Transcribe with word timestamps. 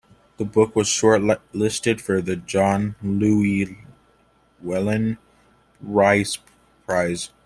The 0.37 0.45
book 0.45 0.75
was 0.75 0.87
shortlisted 0.87 2.01
for 2.01 2.23
the 2.23 2.35
John 2.35 2.95
Llewellyn 3.03 5.19
Rhys 5.79 6.39
prize. 6.87 7.29